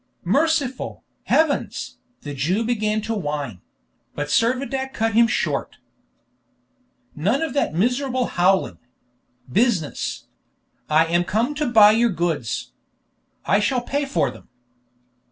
"Merciful, 0.25 1.03
heavens!" 1.25 1.97
the 2.21 2.33
Jew 2.33 2.63
began 2.63 3.01
to 3.01 3.13
whine; 3.13 3.61
but 4.15 4.29
Servadac 4.29 4.93
cut 4.95 5.13
him 5.13 5.27
short. 5.27 5.77
"None 7.15 7.43
of 7.43 7.53
that 7.53 7.75
miserable 7.75 8.25
howling! 8.25 8.79
Business! 9.47 10.25
I 10.89 11.05
am 11.05 11.23
come 11.23 11.53
to 11.53 11.67
buy 11.67 11.91
your 11.91 12.09
goods. 12.09 12.71
I 13.45 13.59
shall 13.59 13.81
pay 13.81 14.05
for 14.05 14.31
them." 14.31 14.49